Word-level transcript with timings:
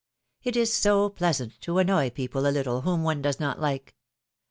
It 0.41 0.55
is 0.55 0.73
so 0.73 1.09
pleasant 1.09 1.61
to 1.61 1.77
annoy 1.77 2.09
people 2.09 2.47
a 2.47 2.49
little 2.49 2.81
whom 2.81 3.03
one 3.03 3.21
does 3.21 3.39
not 3.39 3.59
like. 3.61 3.93